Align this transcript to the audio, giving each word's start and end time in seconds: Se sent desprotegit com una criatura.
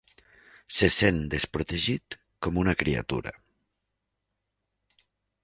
Se 0.77 0.87
sent 0.95 1.19
desprotegit 1.33 2.17
com 2.47 2.57
una 2.63 2.75
criatura. 2.81 3.35